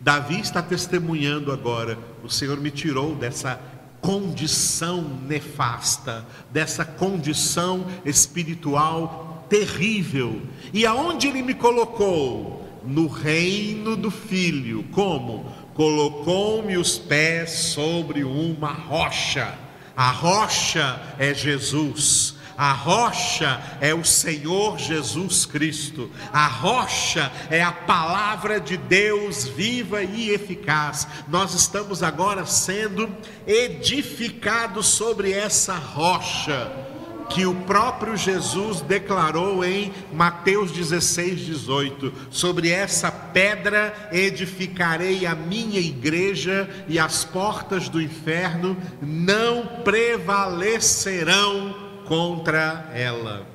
Davi 0.01 0.41
está 0.41 0.63
testemunhando 0.63 1.53
agora: 1.53 1.99
o 2.25 2.31
Senhor 2.31 2.59
me 2.59 2.71
tirou 2.71 3.15
dessa 3.15 3.61
condição 4.01 5.03
nefasta, 5.03 6.27
dessa 6.51 6.83
condição 6.83 7.87
espiritual 8.07 9.45
terrível. 9.51 10.41
E 10.73 10.87
aonde 10.87 11.29
ele 11.29 11.43
me 11.43 11.53
colocou? 11.53 12.61
No 12.85 13.07
reino 13.07 13.97
do 13.97 14.11
Filho. 14.11 14.85
Como? 14.91 15.45
Colocou-me 15.75 16.77
os 16.77 16.99
pés 16.99 17.51
sobre 17.51 18.25
uma 18.25 18.73
rocha. 18.73 19.57
A 19.97 20.11
rocha 20.11 21.01
é 21.19 21.35
Jesus. 21.35 22.35
A 22.57 22.73
rocha 22.73 23.61
é 23.81 23.95
o 23.95 24.05
Senhor 24.05 24.79
Jesus 24.79 25.47
Cristo. 25.47 26.11
A 26.33 26.47
rocha 26.47 27.33
é 27.51 27.63
a 27.63 27.73
palavra 27.73 28.61
de 28.61 28.77
Deus 28.77 29.49
viva 29.49 30.03
e 30.03 30.31
eficaz. 30.31 31.07
Nós 31.29 31.55
estamos 31.55 32.03
agora 32.03 32.45
sendo 32.47 33.15
edificados 33.47 34.87
sobre 34.87 35.33
essa 35.33 35.75
rocha 35.75 36.92
que 37.29 37.47
o 37.47 37.55
próprio 37.55 38.17
Jesus 38.17 38.81
declarou 38.81 39.65
em 39.65 39.93
Mateus 40.13 40.71
16, 40.71 41.41
18: 41.41 42.13
Sobre 42.31 42.71
essa 42.71 43.11
pedra 43.11 44.11
edificarei 44.13 45.27
a 45.27 45.35
minha 45.35 45.81
igreja, 45.81 46.69
e 46.89 46.99
as 46.99 47.25
portas 47.25 47.89
do 47.89 48.01
inferno 48.01 48.77
não 49.01 49.67
prevalecerão 49.83 51.75
contra 52.07 52.91
ela. 52.95 53.47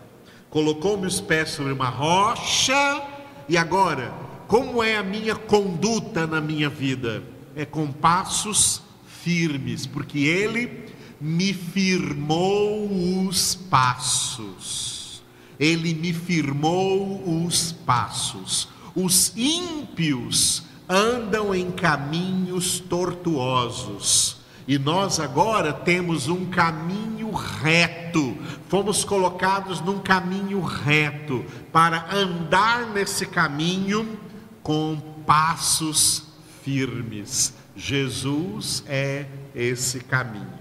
Colocou 0.49 0.97
meus 0.97 1.21
pés 1.21 1.49
sobre 1.49 1.73
uma 1.73 1.89
rocha, 1.89 3.01
e 3.47 3.57
agora, 3.57 4.11
como 4.47 4.81
é 4.81 4.97
a 4.97 5.03
minha 5.03 5.35
conduta 5.35 6.25
na 6.25 6.41
minha 6.41 6.69
vida? 6.69 7.21
É 7.55 7.65
com 7.65 7.91
passos 7.91 8.81
firmes, 9.23 9.85
porque 9.85 10.19
Ele 10.19 10.87
me 11.19 11.53
firmou 11.53 12.89
os 13.27 13.55
passos. 13.55 15.23
Ele 15.59 15.93
me 15.93 16.13
firmou 16.13 17.45
os 17.45 17.71
passos. 17.71 18.67
Os 18.95 19.33
ímpios 19.35 20.63
andam 20.89 21.53
em 21.53 21.71
caminhos 21.71 22.79
tortuosos 22.79 24.37
e 24.67 24.77
nós 24.77 25.17
agora 25.17 25.71
temos 25.71 26.27
um 26.27 26.45
caminho 26.47 27.31
reto, 27.31 28.37
fomos 28.67 29.05
colocados 29.05 29.79
num 29.79 29.99
caminho 29.99 30.61
reto, 30.61 31.45
para 31.71 32.13
andar 32.13 32.87
nesse 32.87 33.25
caminho 33.25 34.19
com 34.61 34.99
passos 35.25 36.23
firmes. 36.63 37.53
Jesus 37.77 38.83
é 38.87 39.25
esse 39.55 40.01
caminho. 40.01 40.56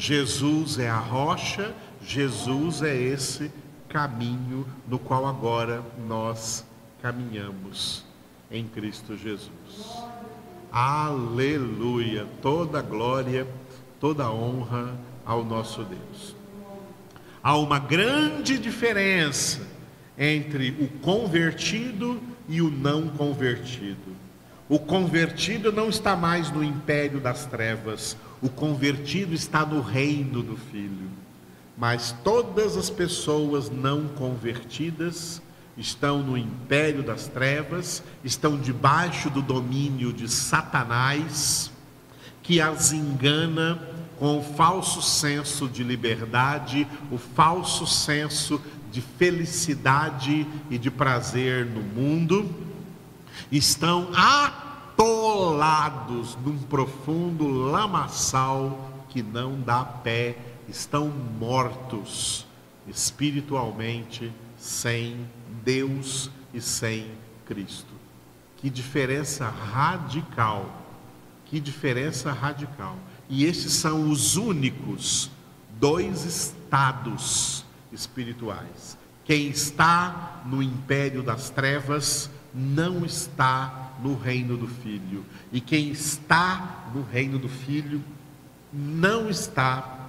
Jesus 0.00 0.78
é 0.78 0.88
a 0.88 0.96
rocha, 0.96 1.74
Jesus 2.02 2.80
é 2.80 2.96
esse 2.96 3.52
caminho 3.86 4.66
no 4.88 4.98
qual 4.98 5.26
agora 5.26 5.82
nós 6.08 6.64
caminhamos 7.02 8.02
em 8.50 8.66
Cristo 8.66 9.14
Jesus. 9.14 9.50
Aleluia! 10.72 12.26
Toda 12.40 12.80
glória, 12.80 13.46
toda 14.00 14.32
honra 14.32 14.94
ao 15.22 15.44
nosso 15.44 15.84
Deus. 15.84 16.34
Há 17.42 17.58
uma 17.58 17.78
grande 17.78 18.58
diferença 18.58 19.68
entre 20.16 20.70
o 20.80 20.88
convertido 21.00 22.22
e 22.48 22.62
o 22.62 22.70
não 22.70 23.06
convertido. 23.06 24.16
O 24.66 24.78
convertido 24.78 25.70
não 25.70 25.90
está 25.90 26.16
mais 26.16 26.50
no 26.50 26.64
império 26.64 27.20
das 27.20 27.44
trevas, 27.44 28.16
o 28.42 28.48
convertido 28.48 29.34
está 29.34 29.64
no 29.64 29.80
reino 29.80 30.42
do 30.42 30.56
Filho. 30.56 31.10
Mas 31.76 32.14
todas 32.24 32.76
as 32.76 32.90
pessoas 32.90 33.70
não 33.70 34.08
convertidas 34.08 35.40
estão 35.76 36.22
no 36.22 36.36
império 36.36 37.02
das 37.02 37.26
trevas, 37.26 38.02
estão 38.22 38.58
debaixo 38.58 39.30
do 39.30 39.40
domínio 39.40 40.12
de 40.12 40.28
Satanás, 40.28 41.70
que 42.42 42.60
as 42.60 42.92
engana 42.92 43.80
com 44.18 44.38
o 44.38 44.42
falso 44.42 45.00
senso 45.00 45.66
de 45.66 45.82
liberdade, 45.82 46.86
o 47.10 47.16
falso 47.16 47.86
senso 47.86 48.60
de 48.92 49.00
felicidade 49.00 50.46
e 50.68 50.76
de 50.76 50.90
prazer 50.90 51.64
no 51.64 51.80
mundo, 51.80 52.54
estão 53.50 54.10
atolados 55.00 56.36
num 56.44 56.58
profundo 56.58 57.48
lamaçal 57.48 58.90
que 59.08 59.22
não 59.22 59.58
dá 59.58 59.82
pé, 59.82 60.36
estão 60.68 61.08
mortos 61.08 62.46
espiritualmente 62.86 64.30
sem 64.58 65.26
Deus 65.64 66.30
e 66.52 66.60
sem 66.60 67.06
Cristo. 67.46 67.94
Que 68.58 68.68
diferença 68.68 69.48
radical! 69.48 70.66
Que 71.46 71.58
diferença 71.58 72.30
radical! 72.30 72.94
E 73.26 73.46
esses 73.46 73.72
são 73.72 74.10
os 74.10 74.36
únicos 74.36 75.30
dois 75.78 76.26
estados 76.26 77.64
espirituais. 77.90 78.98
Quem 79.24 79.48
está 79.48 80.42
no 80.44 80.62
império 80.62 81.22
das 81.22 81.48
trevas 81.48 82.30
não 82.52 83.02
está 83.06 83.89
no 84.02 84.16
reino 84.16 84.56
do 84.56 84.66
Filho. 84.66 85.24
E 85.52 85.60
quem 85.60 85.90
está 85.90 86.90
no 86.94 87.02
reino 87.02 87.38
do 87.38 87.48
Filho 87.48 88.02
não 88.72 89.28
está 89.28 90.08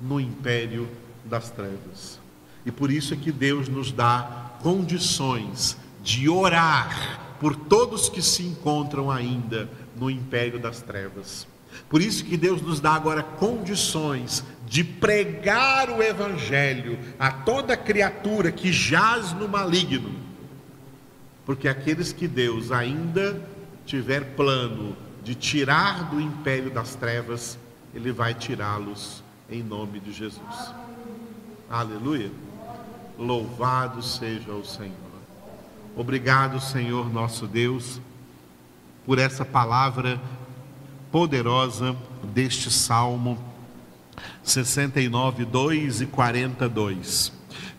no 0.00 0.20
império 0.20 0.88
das 1.24 1.50
trevas. 1.50 2.20
E 2.64 2.70
por 2.70 2.90
isso 2.90 3.14
é 3.14 3.16
que 3.16 3.32
Deus 3.32 3.68
nos 3.68 3.92
dá 3.92 4.56
condições 4.62 5.76
de 6.02 6.28
orar 6.28 7.36
por 7.40 7.56
todos 7.56 8.08
que 8.08 8.20
se 8.20 8.42
encontram 8.42 9.10
ainda 9.10 9.68
no 9.96 10.10
império 10.10 10.58
das 10.58 10.82
trevas. 10.82 11.46
Por 11.88 12.00
isso 12.00 12.24
que 12.24 12.36
Deus 12.36 12.60
nos 12.60 12.80
dá 12.80 12.92
agora 12.92 13.22
condições 13.22 14.44
de 14.66 14.84
pregar 14.84 15.90
o 15.90 16.02
evangelho 16.02 16.98
a 17.18 17.30
toda 17.30 17.76
criatura 17.76 18.52
que 18.52 18.72
jaz 18.72 19.32
no 19.32 19.48
maligno. 19.48 20.29
Porque 21.50 21.66
aqueles 21.66 22.12
que 22.12 22.28
Deus 22.28 22.70
ainda 22.70 23.44
tiver 23.84 24.36
plano 24.36 24.94
de 25.20 25.34
tirar 25.34 26.08
do 26.08 26.20
império 26.20 26.70
das 26.70 26.94
trevas, 26.94 27.58
ele 27.92 28.12
vai 28.12 28.34
tirá-los 28.34 29.20
em 29.50 29.60
nome 29.60 29.98
de 29.98 30.12
Jesus. 30.12 30.72
Aleluia. 31.68 32.30
Louvado 33.18 34.00
seja 34.00 34.52
o 34.52 34.64
Senhor. 34.64 34.94
Obrigado, 35.96 36.60
Senhor 36.60 37.12
nosso 37.12 37.48
Deus, 37.48 38.00
por 39.04 39.18
essa 39.18 39.44
palavra 39.44 40.20
poderosa 41.10 41.96
deste 42.32 42.70
Salmo 42.70 43.36
69, 44.44 45.44
2 45.46 46.02
e 46.02 46.06
42. 46.06 47.32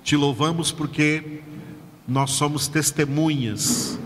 Te 0.03 0.17
louvamos 0.17 0.73
porque 0.73 1.41
nós 2.11 2.31
somos 2.31 2.67
testemunhas 2.67 3.97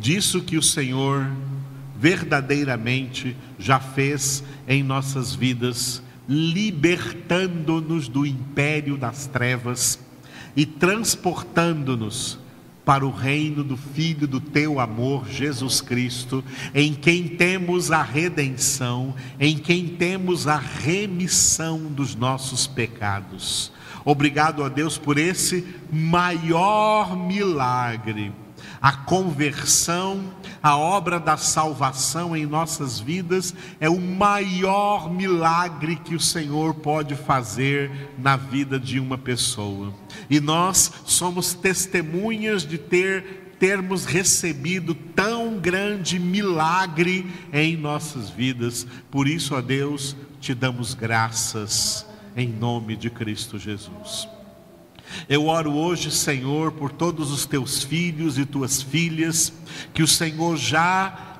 disso 0.00 0.40
que 0.40 0.56
o 0.56 0.62
Senhor 0.62 1.30
verdadeiramente 1.98 3.36
já 3.58 3.78
fez 3.78 4.42
em 4.66 4.82
nossas 4.82 5.34
vidas 5.34 6.02
libertando-nos 6.26 8.08
do 8.08 8.24
império 8.24 8.96
das 8.96 9.26
trevas 9.26 9.98
e 10.56 10.64
transportando-nos 10.64 12.38
para 12.86 13.06
o 13.06 13.10
reino 13.10 13.62
do 13.62 13.76
Filho 13.76 14.26
do 14.26 14.40
teu 14.40 14.80
amor, 14.80 15.28
Jesus 15.28 15.82
Cristo, 15.82 16.42
em 16.74 16.94
quem 16.94 17.28
temos 17.28 17.90
a 17.92 18.02
redenção, 18.02 19.14
em 19.38 19.58
quem 19.58 19.88
temos 19.88 20.48
a 20.48 20.56
remissão 20.56 21.80
dos 21.84 22.14
nossos 22.14 22.66
pecados. 22.66 23.70
Obrigado 24.04 24.64
a 24.64 24.68
Deus 24.68 24.98
por 24.98 25.18
esse 25.18 25.66
maior 25.90 27.16
milagre 27.16 28.32
a 28.82 28.90
conversão, 28.90 30.34
a 30.60 30.76
obra 30.76 31.20
da 31.20 31.36
salvação 31.36 32.36
em 32.36 32.44
nossas 32.44 32.98
vidas 32.98 33.54
é 33.78 33.88
o 33.88 34.00
maior 34.00 35.08
milagre 35.08 35.94
que 35.94 36.16
o 36.16 36.20
Senhor 36.20 36.74
pode 36.74 37.14
fazer 37.14 38.10
na 38.18 38.36
vida 38.36 38.80
de 38.80 38.98
uma 38.98 39.16
pessoa. 39.16 39.94
E 40.28 40.40
nós 40.40 40.92
somos 41.04 41.54
testemunhas 41.54 42.66
de 42.66 42.76
ter 42.76 43.54
termos 43.60 44.04
recebido 44.04 44.92
tão 44.94 45.60
grande 45.60 46.18
milagre 46.18 47.30
em 47.52 47.76
nossas 47.76 48.28
vidas. 48.28 48.84
Por 49.12 49.28
isso, 49.28 49.54
a 49.54 49.60
Deus, 49.60 50.16
te 50.40 50.52
damos 50.52 50.92
graças 50.92 52.10
em 52.36 52.48
nome 52.48 52.96
de 52.96 53.10
Cristo 53.10 53.58
Jesus. 53.58 54.28
Eu 55.28 55.46
oro 55.46 55.72
hoje, 55.72 56.10
Senhor, 56.10 56.72
por 56.72 56.90
todos 56.90 57.30
os 57.30 57.44
teus 57.44 57.82
filhos 57.82 58.38
e 58.38 58.46
tuas 58.46 58.80
filhas, 58.80 59.52
que 59.92 60.02
o 60.02 60.08
Senhor 60.08 60.56
já 60.56 61.36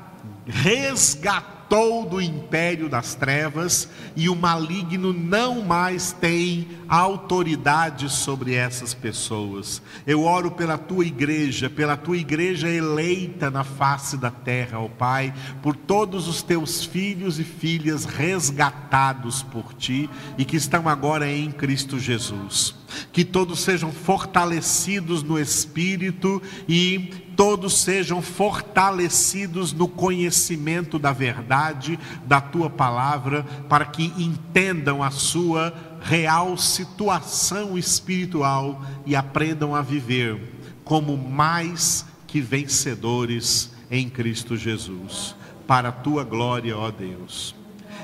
resgatou 0.47 1.62
libertou 1.73 2.05
do 2.05 2.21
império 2.21 2.87
das 2.89 3.15
trevas 3.15 3.89
e 4.15 4.29
o 4.29 4.37
maligno 4.37 5.13
não 5.13 5.63
mais 5.63 6.13
tem 6.13 6.69
autoridade 6.87 8.11
sobre 8.11 8.55
essas 8.55 8.93
pessoas. 8.93 9.81
Eu 10.07 10.25
oro 10.25 10.51
pela 10.51 10.77
tua 10.77 11.07
igreja, 11.07 11.71
pela 11.71 11.97
tua 11.97 12.19
igreja 12.19 12.69
eleita 12.69 13.51
na 13.51 13.65
face 13.65 14.19
da 14.19 14.31
terra, 14.31 14.79
ó 14.79 14.89
Pai, 14.89 15.33
por 15.63 15.75
todos 15.75 16.29
os 16.29 16.43
teus 16.43 16.85
filhos 16.85 17.41
e 17.41 17.45
filhas 17.45 18.05
resgatados 18.05 19.43
por 19.43 19.73
ti 19.73 20.11
e 20.37 20.45
que 20.45 20.57
estão 20.57 20.87
agora 20.87 21.31
em 21.31 21.51
Cristo 21.51 21.99
Jesus. 21.99 22.75
Que 23.11 23.25
todos 23.25 23.61
sejam 23.61 23.91
fortalecidos 23.91 25.23
no 25.23 25.39
espírito 25.39 26.43
e 26.69 27.32
todos 27.43 27.79
sejam 27.79 28.23
fortalecidos 28.23 29.73
no 29.73 29.89
conhecimento 29.89 30.97
da 30.97 31.13
verdade, 31.13 31.99
da 32.25 32.41
tua 32.41 32.71
palavra, 32.71 33.43
para 33.69 33.85
que 33.85 34.13
entendam 34.17 35.03
a 35.03 35.11
sua 35.11 35.75
real 36.01 36.57
situação 36.57 37.77
espiritual 37.77 38.81
e 39.05 39.17
aprendam 39.17 39.75
a 39.75 39.83
viver 39.83 40.55
como 40.85 41.17
mais 41.17 42.07
que 42.29 42.41
vencedores 42.41 43.73
em 43.91 44.09
Cristo 44.09 44.57
Jesus. 44.57 45.35
Para 45.67 45.89
a 45.89 45.93
tua 45.93 46.23
glória, 46.23 46.79
ó 46.79 46.93
Deus. 46.93 47.57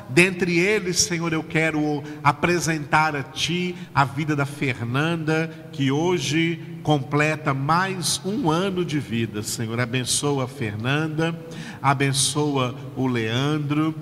Dentre 0.08 0.58
eles, 0.58 1.00
Senhor, 1.00 1.32
eu 1.32 1.42
quero 1.42 2.02
apresentar 2.24 3.14
a 3.14 3.22
Ti 3.22 3.76
a 3.94 4.04
vida 4.04 4.34
da 4.34 4.46
Fernanda, 4.46 5.68
que 5.70 5.90
hoje 5.90 6.78
completa 6.82 7.52
mais 7.52 8.18
um 8.24 8.50
ano 8.50 8.84
de 8.84 8.98
vida. 8.98 9.42
Senhor, 9.42 9.78
abençoa 9.78 10.44
a 10.44 10.48
Fernanda, 10.48 11.38
abençoa 11.82 12.74
o 12.96 13.06
Leandro, 13.06 13.94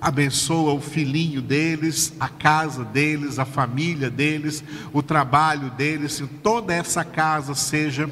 abençoa 0.00 0.72
o 0.72 0.80
filhinho 0.80 1.42
deles, 1.42 2.14
a 2.20 2.28
casa 2.28 2.84
deles, 2.84 3.40
a 3.40 3.44
família 3.44 4.08
deles, 4.08 4.62
o 4.92 5.02
trabalho 5.02 5.70
deles, 5.70 6.20
que 6.20 6.26
toda 6.26 6.72
essa 6.72 7.04
casa 7.04 7.54
seja 7.54 8.08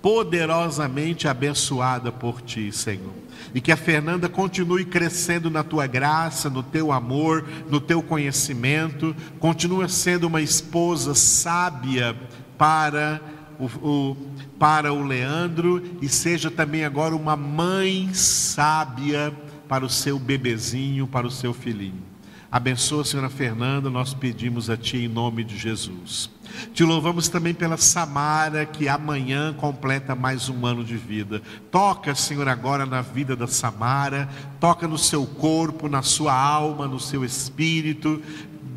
poderosamente 0.00 1.26
abençoada 1.26 2.12
por 2.12 2.40
Ti, 2.40 2.70
Senhor 2.70 3.23
e 3.54 3.60
que 3.60 3.72
a 3.72 3.76
Fernanda 3.76 4.28
continue 4.28 4.84
crescendo 4.84 5.50
na 5.50 5.62
tua 5.62 5.86
graça, 5.86 6.50
no 6.50 6.62
teu 6.62 6.92
amor, 6.92 7.44
no 7.70 7.80
teu 7.80 8.02
conhecimento, 8.02 9.14
continue 9.38 9.88
sendo 9.88 10.26
uma 10.26 10.40
esposa 10.42 11.14
sábia 11.14 12.16
para 12.58 13.20
o, 13.58 13.66
o, 13.66 14.16
para 14.58 14.92
o 14.92 15.04
Leandro 15.04 15.82
e 16.00 16.08
seja 16.08 16.50
também 16.50 16.84
agora 16.84 17.14
uma 17.14 17.36
mãe 17.36 18.12
sábia 18.12 19.32
para 19.68 19.84
o 19.84 19.90
seu 19.90 20.18
bebezinho, 20.18 21.06
para 21.06 21.26
o 21.26 21.30
seu 21.30 21.52
filhinho. 21.52 22.02
Abençoa, 22.50 23.04
Senhora 23.04 23.30
Fernanda, 23.30 23.90
nós 23.90 24.14
pedimos 24.14 24.70
a 24.70 24.76
Ti 24.76 24.98
em 24.98 25.08
nome 25.08 25.42
de 25.42 25.56
Jesus. 25.56 26.30
Te 26.72 26.84
louvamos 26.84 27.28
também 27.28 27.54
pela 27.54 27.76
Samara, 27.76 28.66
que 28.66 28.88
amanhã 28.88 29.52
completa 29.52 30.14
mais 30.14 30.48
um 30.48 30.66
ano 30.66 30.84
de 30.84 30.96
vida. 30.96 31.40
Toca, 31.70 32.14
Senhor, 32.14 32.48
agora 32.48 32.84
na 32.86 33.00
vida 33.00 33.36
da 33.36 33.46
Samara, 33.46 34.28
toca 34.58 34.88
no 34.88 34.98
seu 34.98 35.26
corpo, 35.26 35.88
na 35.88 36.02
sua 36.02 36.32
alma, 36.32 36.86
no 36.86 37.00
seu 37.00 37.24
espírito 37.24 38.22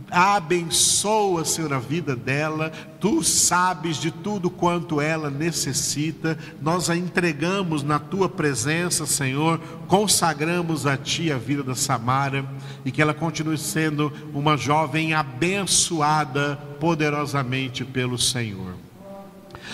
abençoa, 0.10 1.44
Senhor, 1.44 1.74
a 1.74 1.80
vida 1.80 2.16
dela, 2.16 2.72
tu 3.00 3.24
sabes 3.24 3.98
de 3.98 4.10
tudo 4.12 4.50
quanto 4.50 5.02
ela 5.02 5.30
necessita, 5.30 6.38
nós 6.62 6.90
a 6.90 6.96
entregamos 6.96 7.84
na 7.84 8.00
tua 8.00 8.30
presença, 8.30 9.06
Senhor, 9.06 9.60
consagramos 9.88 10.86
a 10.86 10.96
ti 10.96 11.32
a 11.32 11.38
vida 11.38 11.64
da 11.64 11.76
Samara 11.76 12.46
e 12.86 12.92
que 12.92 13.02
ela 13.02 13.14
continue 13.14 13.58
sendo 13.58 14.12
uma 14.34 14.56
jovem 14.56 15.14
abençoada 15.14 16.56
poderosamente 16.80 17.84
pelo 17.84 18.18
Senhor. 18.18 18.76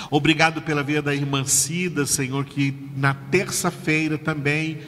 Obrigado 0.10 0.62
pela 0.62 0.84
vida 0.84 1.02
da 1.02 1.16
irmã 1.16 1.46
Cida, 1.46 2.06
Senhor, 2.06 2.46
que 2.46 2.74
na 2.96 3.14
terça-feira 3.14 4.18
também 4.18 4.80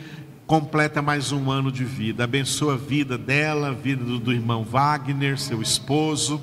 completa 0.48 1.02
mais 1.02 1.32
um 1.32 1.50
ano 1.50 1.72
de 1.72 1.84
vida. 1.84 2.24
Abençoa 2.24 2.74
a 2.74 2.78
vida 2.78 3.18
dela, 3.18 3.70
a 3.70 3.74
vida 3.74 4.04
do, 4.04 4.32
irmão 4.32 4.64
Wagner, 4.64 5.40
seu 5.40 5.62
esposo. 5.62 6.42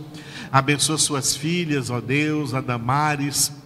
Abençoa 0.50 0.98
suas 0.98 1.36
filhas, 1.36 1.88
ó 1.88 2.00
Deus, 2.00 2.52
a 2.52 2.60
Damares 2.60 3.61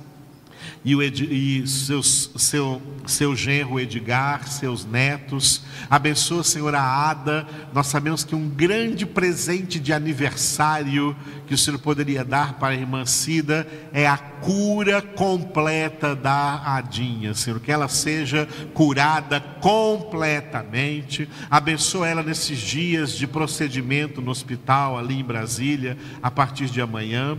e, 0.86 1.60
e 1.62 1.66
seus, 1.66 2.30
seu, 2.36 2.80
seu 3.06 3.34
genro 3.34 3.80
Edgar, 3.80 4.46
seus 4.46 4.84
netos. 4.84 5.64
Abençoa, 5.90 6.44
Senhor, 6.44 6.72
a 6.76 6.80
Ada. 6.80 7.44
Nós 7.74 7.88
sabemos 7.88 8.22
que 8.22 8.36
um 8.36 8.48
grande 8.48 9.04
presente 9.04 9.80
de 9.80 9.92
aniversário 9.92 11.16
que 11.44 11.54
o 11.54 11.58
Senhor 11.58 11.78
poderia 11.78 12.24
dar 12.24 12.54
para 12.54 12.74
a 12.74 12.76
irmã 12.76 13.04
Cida 13.04 13.66
é 13.92 14.06
a 14.06 14.16
cura 14.16 15.02
completa 15.02 16.14
da 16.14 16.62
Adinha, 16.76 17.34
Senhor. 17.34 17.58
Que 17.58 17.72
ela 17.72 17.88
seja 17.88 18.48
curada 18.72 19.40
completamente. 19.40 21.28
Abençoa 21.50 22.06
ela 22.06 22.22
nesses 22.22 22.58
dias 22.58 23.12
de 23.12 23.26
procedimento 23.26 24.22
no 24.22 24.30
hospital 24.30 24.96
ali 24.96 25.18
em 25.18 25.24
Brasília, 25.24 25.96
a 26.22 26.30
partir 26.30 26.66
de 26.66 26.80
amanhã. 26.80 27.36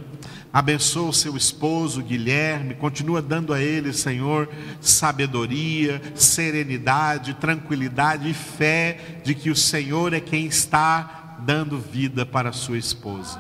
Abençoa 0.52 1.10
o 1.10 1.14
seu 1.14 1.38
esposo 1.38 2.02
Guilherme, 2.02 2.74
continua 2.74 3.22
dando 3.38 3.54
a 3.54 3.62
ele, 3.62 3.94
Senhor, 3.94 4.50
sabedoria, 4.82 6.02
serenidade, 6.16 7.36
tranquilidade 7.36 8.28
e 8.28 8.34
fé 8.34 9.22
de 9.24 9.36
que 9.36 9.52
o 9.52 9.56
Senhor 9.56 10.12
é 10.14 10.20
quem 10.20 10.48
está 10.48 11.38
dando 11.46 11.78
vida 11.78 12.26
para 12.26 12.50
a 12.50 12.54
sua 12.54 12.80
esposa. 12.80 13.40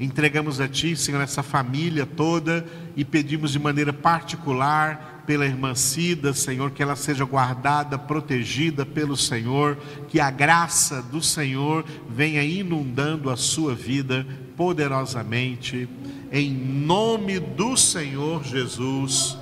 Entregamos 0.00 0.60
a 0.60 0.66
Ti, 0.66 0.96
Senhor, 0.96 1.20
essa 1.20 1.44
família 1.44 2.04
toda 2.04 2.66
e 2.96 3.04
pedimos 3.04 3.52
de 3.52 3.58
maneira 3.60 3.92
particular 3.92 5.22
pela 5.24 5.46
irmã 5.46 5.76
Cida, 5.76 6.32
Senhor, 6.32 6.72
que 6.72 6.82
ela 6.82 6.96
seja 6.96 7.24
guardada, 7.24 7.96
protegida 7.96 8.84
pelo 8.84 9.16
Senhor, 9.16 9.78
que 10.08 10.18
a 10.18 10.28
graça 10.28 11.00
do 11.00 11.22
Senhor 11.22 11.84
venha 12.08 12.42
inundando 12.42 13.30
a 13.30 13.36
sua 13.36 13.76
vida 13.76 14.26
poderosamente 14.56 15.88
em 16.30 16.50
nome 16.50 17.40
do 17.40 17.76
Senhor 17.76 18.44
Jesus. 18.44 19.36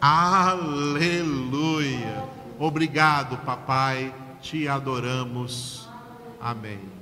Aleluia. 0.00 1.44
Obrigado, 2.58 3.38
papai. 3.38 4.14
Te 4.40 4.68
adoramos. 4.68 5.88
Amém. 6.40 6.93